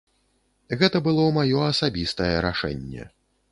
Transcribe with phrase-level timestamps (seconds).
[0.79, 3.09] Гэта было маё асабістае рашэнне.